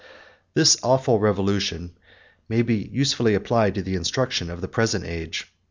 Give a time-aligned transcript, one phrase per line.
[0.55, 1.91] ]This awful revolution
[2.49, 5.53] may be usefully applied to the instruction of the present age.